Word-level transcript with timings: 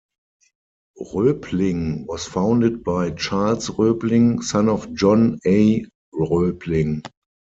Roebling 1.13 2.07
was 2.07 2.25
founded 2.25 2.83
by 2.83 3.11
Charles 3.11 3.69
Roebling, 3.69 4.41
son 4.41 4.67
of 4.67 4.91
John 4.95 5.39
A. 5.45 5.85
Roebling. 6.11 7.03